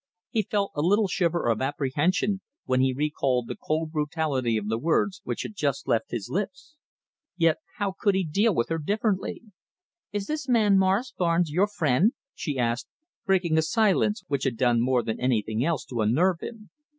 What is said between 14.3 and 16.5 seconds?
had done more than anything else to unnerve